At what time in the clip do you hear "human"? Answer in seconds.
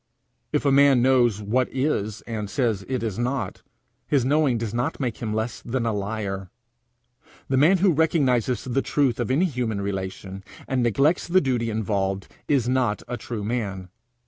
9.45-9.79